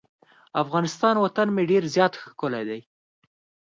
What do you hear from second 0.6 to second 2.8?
افغانستان وطن مې ډیر زیات ښکلی دی.